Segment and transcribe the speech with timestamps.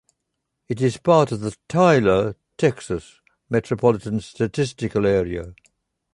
[0.67, 5.53] It is part of the Tyler, Texas Metropolitan Statistical Area.